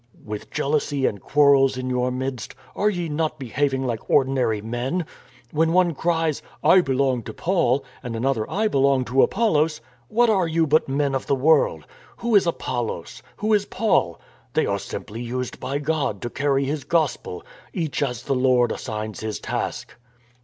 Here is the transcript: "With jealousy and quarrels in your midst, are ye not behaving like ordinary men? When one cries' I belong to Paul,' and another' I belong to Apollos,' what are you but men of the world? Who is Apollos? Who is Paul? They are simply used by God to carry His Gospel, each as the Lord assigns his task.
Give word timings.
"With 0.25 0.49
jealousy 0.49 1.05
and 1.05 1.21
quarrels 1.21 1.77
in 1.77 1.87
your 1.87 2.09
midst, 2.09 2.55
are 2.75 2.89
ye 2.89 3.07
not 3.07 3.37
behaving 3.37 3.85
like 3.85 4.09
ordinary 4.09 4.59
men? 4.59 5.05
When 5.51 5.73
one 5.73 5.93
cries' 5.93 6.41
I 6.73 6.81
belong 6.81 7.21
to 7.21 7.35
Paul,' 7.35 7.85
and 8.01 8.15
another' 8.15 8.49
I 8.49 8.67
belong 8.67 9.05
to 9.05 9.21
Apollos,' 9.21 9.79
what 10.07 10.27
are 10.27 10.47
you 10.47 10.65
but 10.65 10.89
men 10.89 11.13
of 11.13 11.27
the 11.27 11.35
world? 11.35 11.85
Who 12.17 12.33
is 12.33 12.47
Apollos? 12.47 13.21
Who 13.37 13.53
is 13.53 13.67
Paul? 13.67 14.19
They 14.55 14.65
are 14.65 14.79
simply 14.79 15.21
used 15.21 15.59
by 15.59 15.77
God 15.77 16.19
to 16.23 16.31
carry 16.31 16.65
His 16.65 16.83
Gospel, 16.83 17.43
each 17.71 18.01
as 18.01 18.23
the 18.23 18.33
Lord 18.33 18.71
assigns 18.71 19.19
his 19.19 19.39
task. 19.39 19.95